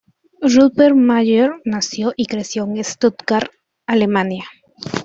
[0.41, 3.51] Rupert Mayer nació y creció en Stuttgart,
[3.85, 4.45] Alemania.